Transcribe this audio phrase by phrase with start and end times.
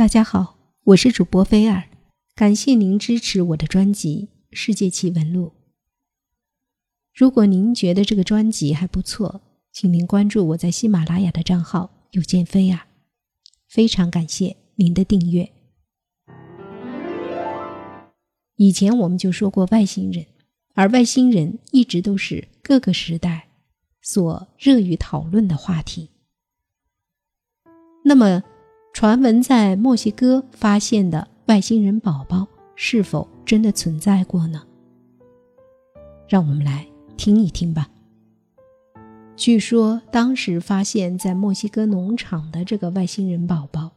[0.00, 1.86] 大家好，我是主播菲尔，
[2.34, 5.48] 感谢您支持我的专辑《世界奇闻录》。
[7.14, 12.80] 如果您觉得这个专辑还不错，请您关注我在喜马拉雅的账号“有见菲尔”，
[13.68, 15.52] 非常感谢您的订阅。
[18.56, 20.24] 以前我们就说过外星人，
[20.72, 23.50] 而外星人一直都是各个时代
[24.00, 26.08] 所热于讨论的话题。
[28.02, 28.42] 那么，
[28.92, 34.62] 传闻在墨西哥发现的外星人宝宝是否真的存在过呢？
[36.28, 36.86] 让我们来
[37.16, 37.88] 听一听吧。
[39.36, 43.90] 据说当时发现，在墨西哥农场的这个外星人宝宝，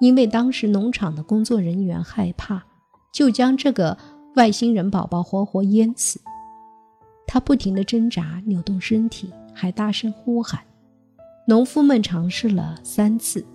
[0.00, 2.62] 因为当时农场的工作人员害怕，
[3.14, 3.96] 就将这个
[4.34, 6.20] 外星人宝宝活活淹死。
[7.26, 10.60] 他不停地挣扎、扭动身体，还大声呼喊。
[11.48, 13.46] 农夫们尝试了三次。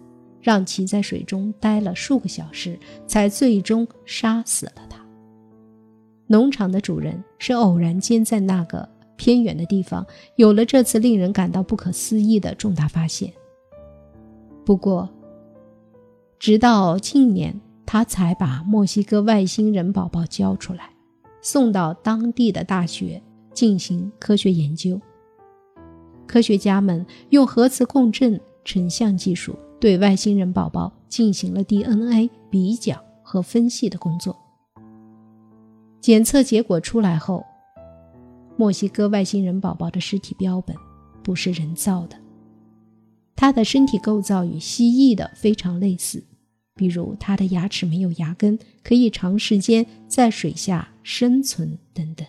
[0.42, 5.00] 让其在水中待了数个小时，才最终杀死了它。
[6.28, 10.06] 农场的主人是偶然间在那个偏远的地方
[10.38, 13.32] 有了这次令人感到不可思议的重大发现。
[14.66, 15.10] 不过，
[16.40, 20.90] 直到近年，他才把墨西哥外星人宝宝交出来，
[21.42, 23.22] 送到当地的大学
[23.54, 25.00] 进行科学研究。
[26.26, 29.54] 科学家们用核磁共振成像技术。
[29.82, 34.38] 对外星人宝宝进行了 DNA 比较和分析的工作。
[36.00, 37.44] 检测结果出来后，
[38.56, 40.76] 墨西哥外星人宝宝的尸体标本
[41.24, 42.16] 不是人造的，
[43.36, 46.24] 它的身体构造与蜥蜴的非常类似，
[46.76, 52.28] 比如它的牙齿没有牙根，可以长时间在水下生存等等。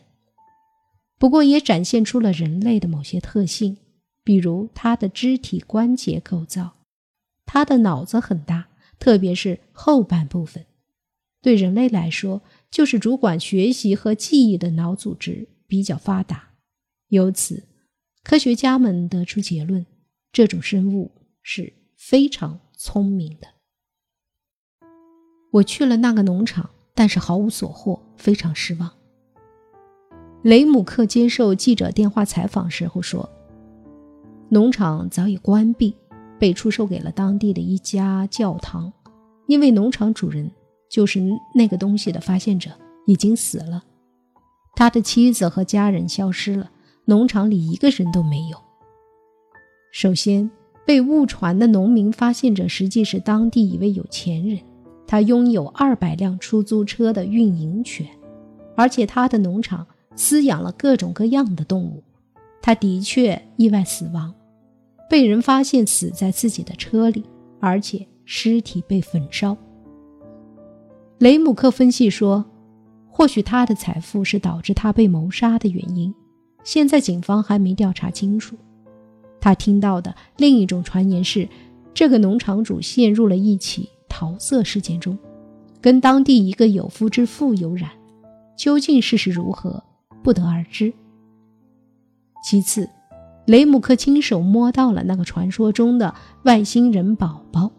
[1.18, 3.76] 不过也展现出了人类的某些特性，
[4.24, 6.72] 比如它的肢体关节构造。
[7.52, 10.64] 他的脑子很大，特别是后半部分，
[11.42, 16.54] 对人类来说，就是主管学习和记忆的脑组织比较发达。
[17.08, 17.64] 由此，
[18.24, 19.84] 科学家们得出结论：
[20.32, 23.48] 这种生物是非常聪明的。
[25.50, 28.90] 我去了那个农场，但是毫无所获，非常失望。
[30.42, 33.28] 雷姆克接受记者电话采访时候说
[34.48, 35.94] ：“农场早已关闭。”
[36.42, 38.92] 被出售给了当地的一家教堂，
[39.46, 40.50] 因为农场主人
[40.90, 41.22] 就是
[41.54, 42.68] 那个东西的发现者
[43.06, 43.84] 已经死了，
[44.74, 46.68] 他的妻子和家人消失了，
[47.04, 48.56] 农场里一个人都没有。
[49.92, 50.50] 首先，
[50.84, 54.58] 被误传的农民发现者实际是当地一位有钱人，
[55.06, 58.04] 他拥有二百辆出租车的运营权，
[58.74, 59.86] 而且他的农场
[60.16, 62.02] 饲养了各种各样的动物，
[62.60, 64.34] 他的确意外死亡。
[65.12, 67.22] 被人发现死在自己的车里，
[67.60, 69.54] 而且尸体被焚烧。
[71.18, 72.42] 雷姆克分析说，
[73.10, 76.14] 或许他的财富是导致他被谋杀的原因。
[76.64, 78.56] 现在警方还没调查清楚。
[79.38, 81.46] 他听到的另一种传言是，
[81.92, 85.18] 这个农场主陷入了一起桃色事件中，
[85.82, 87.90] 跟当地一个有夫之妇有染。
[88.56, 89.84] 究竟事实如何，
[90.22, 90.90] 不得而知。
[92.42, 92.88] 其次。
[93.46, 96.14] 雷姆克亲手摸到了那个传说中的
[96.44, 97.72] 外星人宝宝，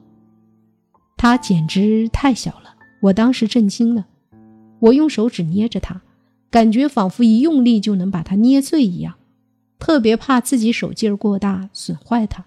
[1.16, 4.08] 它简直太小了，我当时震惊了。
[4.80, 6.02] 我用手指捏着它，
[6.50, 9.18] 感觉仿佛一用力就能把它捏碎一样，
[9.80, 12.46] 特别怕自己手劲儿过大损坏它。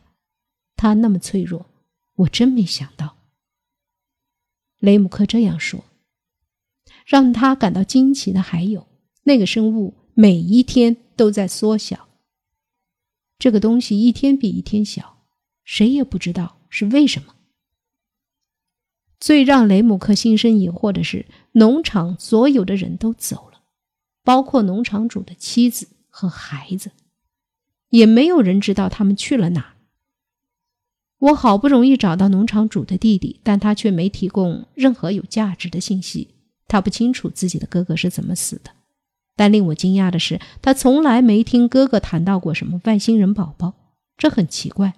[0.76, 1.66] 它那么脆弱，
[2.16, 3.16] 我真没想到。
[4.78, 5.84] 雷姆克这样说。
[7.06, 8.86] 让他感到惊奇的还有，
[9.22, 12.05] 那个生物每一天都在缩小。
[13.38, 15.24] 这个东西一天比一天小，
[15.64, 17.34] 谁也不知道是为什么。
[19.18, 23.62] 最让雷姆克心生疑惑的是，农场所有的人都走了，
[24.22, 26.92] 包括农场主的妻子和孩子，
[27.90, 29.76] 也没有人知道他们去了哪。
[31.18, 36.34] 我好不容易找到农场主的弟弟，但他却没提供任何有价值的信息。
[36.68, 38.75] 他不清楚自己的哥哥是怎么死的。
[39.36, 43.74] 但令我惊讶的是，他从来没听哥哥谈到过什么外星人宝宝，
[44.16, 44.94] 这很奇怪。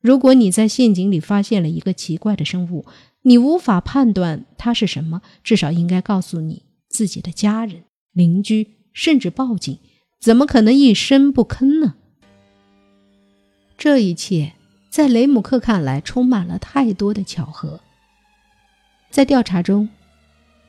[0.00, 2.86] 如果你在陷阱里发现了一个奇怪的生物，
[3.22, 9.78] 你无法判断它是什么，至少应该告诉你自己的家人、邻居，甚至报警。
[10.20, 11.94] 怎么可能一声不吭呢？
[13.76, 14.52] 这一切
[14.88, 17.80] 在雷姆克看来充满了太多的巧合。
[19.10, 19.88] 在调查中。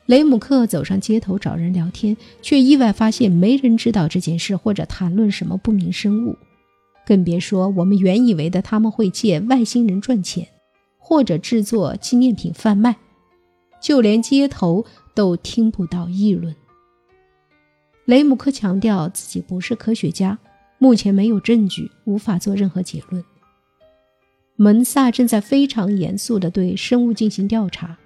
[0.05, 6.37] 雷姆克走上街头找人聊天，却意外发现没人知道这件事或者谈论什么不明生物，
[7.05, 10.45] 更别说我们原以为的他们会借外星人赚钱，
[10.97, 12.97] 或者制作纪念品贩卖，
[13.81, 14.85] 就连街头
[15.15, 16.53] 都听不到议论。
[18.05, 20.37] 雷姆克强调自己不是科学家，
[20.79, 23.23] 目前没有证据，无法做任何结论。
[24.57, 27.97] 门萨正在非常严肃地对生物进行调查，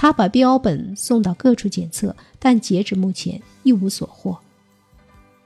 [0.00, 4.38] 他把标本送到各处检测，但截止目前一无所获。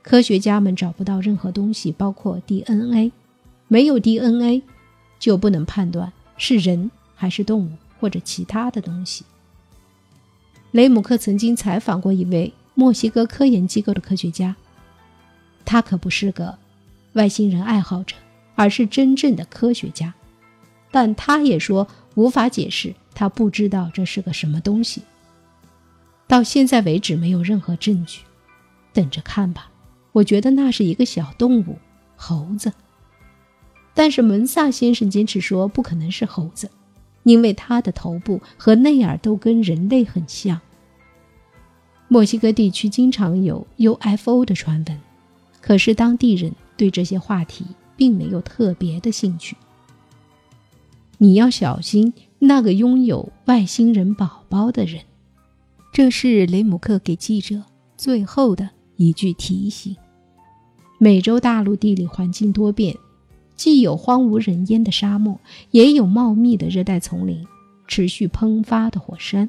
[0.03, 3.13] 科学家们找不到任何东西，包括 DNA。
[3.67, 4.63] 没有 DNA，
[5.19, 9.25] 就不能判断是人还是动物或者其他的东西。
[10.73, 14.55] 雷姆克曾经采访过一位墨西哥科研机构的科学家，
[15.65, 16.59] 他可不是个
[17.15, 18.15] 外星人爱好者，
[18.55, 20.13] 而是真正的科学家。
[20.91, 25.03] 但他也说无法解释，他不知道这是个什么东西。
[26.26, 28.20] 到现在为止，没有任何证据。
[28.93, 29.70] 等着看吧。
[30.12, 31.79] 我觉得那是一个小动物，
[32.17, 32.73] 猴子。
[33.94, 36.70] 但是门萨先生坚持说不可能是猴子，
[37.23, 40.61] 因为他的头部和内耳都跟人类很像。
[42.08, 45.00] 墨西哥地区经常有 UFO 的传闻，
[45.62, 47.65] 可是当地人对这些话题
[47.97, 49.56] 并没有特别的兴趣。
[51.17, 52.12] 你要小心
[52.44, 55.03] 那个拥有外星人宝宝的人，
[55.93, 57.62] 这是雷姆克给记者
[57.97, 59.97] 最后的一句提醒。
[60.99, 62.97] 美洲大陆地理环境多变。
[63.55, 65.39] 既有荒无人烟的沙漠，
[65.71, 67.47] 也有茂密的热带丛林，
[67.87, 69.49] 持续喷发的火山。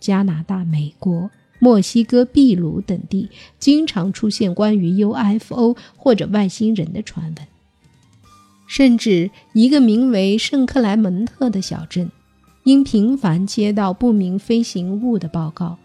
[0.00, 7.46] 加拿大、美国、墨西哥、秘鲁等地经常出现关于 UFO 或者外星人的传闻。
[8.66, 12.10] 甚至一个名为圣克莱门特的小镇，
[12.64, 15.78] 因频繁接到不明飞行物的报告，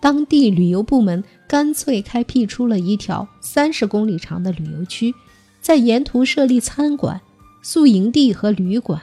[0.00, 5.12] 当地旅游部门干脆开辟出了一条三十公里长的旅游区。
[5.60, 7.20] 在沿途设立餐馆、
[7.62, 9.02] 宿营地和旅馆，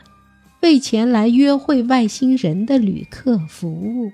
[0.61, 4.11] 为前来约会外星人的旅客服务。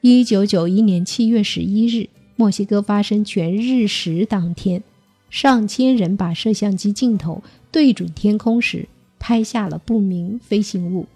[0.00, 4.82] 一九九一年七月十一日，墨西哥发生全日食当天，
[5.28, 11.06] 上千人把摄像机镜头对准天空时，拍下了不明飞行物。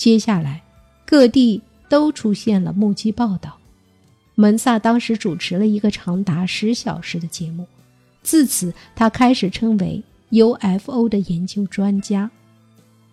[0.00, 0.62] 接下来，
[1.04, 1.60] 各地
[1.90, 3.58] 都出现了目击报道。
[4.34, 7.66] 门萨当时主持了一个长达十小时的节目。
[8.22, 12.30] 自此，他开始称为 UFO 的研究专家。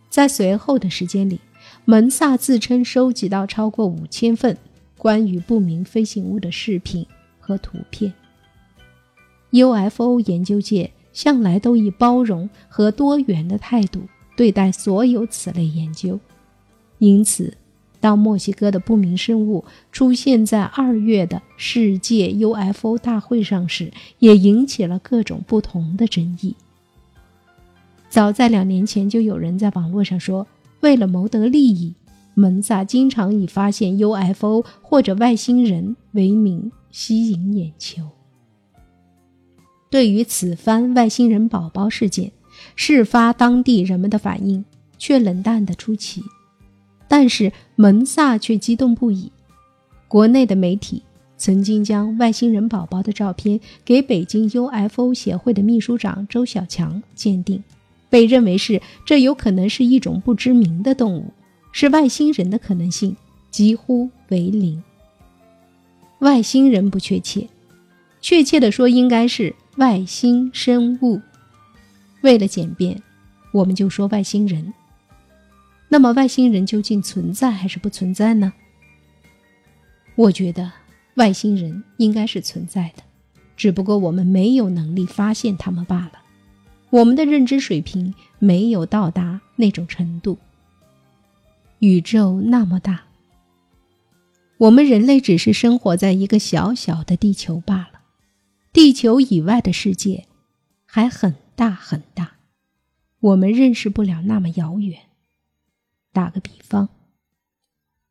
[0.09, 1.41] 在随后的时间里，
[1.83, 4.57] 门萨自称收集到超过五千份
[4.97, 7.05] 关于不明飞行物的视频
[7.37, 8.13] 和图片。
[9.49, 14.03] UFO 研究界向来都以包容和多元的态度
[14.37, 16.17] 对待所有此类研究，
[16.99, 17.53] 因此。
[17.99, 26.55] 当墨西哥的不明生物出现在二月的世界 UFO 大会上时，也引起了各种不同的争议。
[28.07, 30.45] 早在两年前，就有人在网络上说，
[30.81, 31.95] 为了谋得利益，
[32.35, 38.03] 门萨经常以发现 UFO 或者外星人为名吸引眼球。
[39.89, 42.31] 对于此番外星人宝宝事件，
[42.75, 44.63] 事发当地人们的反应
[44.99, 46.21] 却冷淡得出奇。
[47.07, 49.31] 但是门萨却激动不已。
[50.07, 51.03] 国内的媒体
[51.37, 57.63] 曾经将外星人宝宝的照片给北京 UFO 协会的秘书长周小强鉴定，
[58.09, 61.31] 被认为是这有可能是一种不知名的动物，
[61.71, 63.15] 是外星人的可能性
[63.51, 64.81] 几乎为零。
[66.19, 67.47] 外星人不确切，
[68.21, 71.21] 确切的说应该是外星生物。
[72.21, 72.99] 为了简便，
[73.51, 74.73] 我们就说外星人。
[75.89, 78.53] 那么外星人究竟存在还是不存在呢？
[80.15, 80.71] 我觉得
[81.15, 83.03] 外星人应该是存在的，
[83.55, 86.13] 只不过我们没有能力发现他们罢了。
[86.89, 90.37] 我们的认知水平没有到达那种程度。
[91.79, 93.03] 宇宙那么大，
[94.57, 98.01] 我们人类只是生活在一个小小的地球罢了。
[98.73, 100.25] 地球以外的世界
[100.85, 102.33] 还很大很大，
[103.19, 105.06] 我们认识不了那么遥远。
[106.17, 106.89] 打个比方，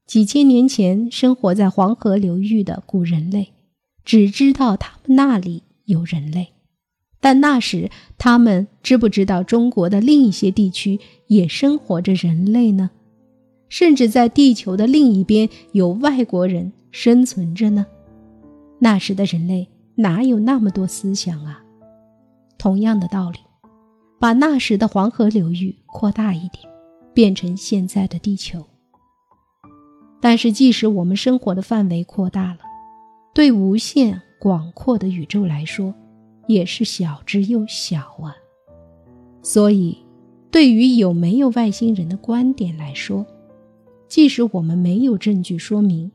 [0.07, 3.53] 几千年前生活在黄河流域的古人类，
[4.05, 6.53] 只知道他们那里有人类，
[7.21, 12.91] 但那时他们知不知道中国的另一些地区也生活着人类呢？
[13.69, 17.87] 甚至在地球的另一边有外国人生存着呢？
[18.79, 21.65] 那时的人类哪有那么多思想啊？
[22.57, 23.41] 同样的道理，
[24.21, 26.76] 把那时的黄河流域扩大一点。
[27.17, 28.63] 变成现在的地球，
[30.21, 32.59] 但是即使我们生活的范围扩大了，
[33.33, 35.95] 对无限广阔的宇宙来说，
[36.47, 38.37] 也是小之又小啊。
[39.41, 39.97] 所以，
[40.51, 43.25] 对于有没有外星人的观点来说，
[44.09, 46.13] 即使我们没有证据说明，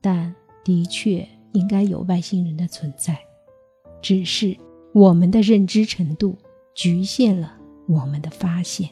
[0.00, 0.34] 但
[0.64, 3.18] 的确应该有外星人的存在，
[4.00, 4.56] 只是
[4.94, 6.38] 我们的认知程度
[6.74, 7.54] 局限了
[7.86, 8.88] 我们的发现。